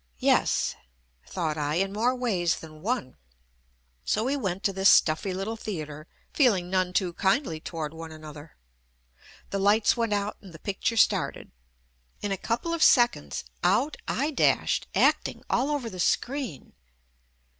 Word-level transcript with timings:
"Yes," 0.17 0.75
thought 1.27 1.59
I, 1.59 1.75
"in 1.75 1.93
more 1.93 2.15
ways 2.15 2.57
than 2.59 2.81
one." 2.81 3.17
So 4.03 4.23
we 4.23 4.35
went 4.35 4.63
to 4.63 4.73
this 4.73 4.89
stuffy 4.89 5.31
little 5.31 5.55
theatre, 5.57 6.07
feeling 6.33 6.71
none; 6.71 6.87
JUST 6.87 6.87
ME 6.87 6.93
too 7.09 7.13
kindly 7.13 7.59
toward 7.59 7.93
one 7.93 8.11
another. 8.11 8.55
The 9.51 9.59
lights 9.59 9.95
went 9.95 10.11
out 10.11 10.37
and 10.41 10.53
the 10.55 10.59
picture 10.59 10.97
started. 10.97 11.51
In 12.19 12.31
a 12.31 12.35
couple 12.35 12.73
of 12.73 12.81
seconds 12.81 13.43
out 13.63 13.95
I 14.07 14.31
dashed, 14.31 14.87
acting 14.95 15.43
all 15.51 15.69
over 15.69 15.87
the 15.87 15.99
screen. 15.99 16.73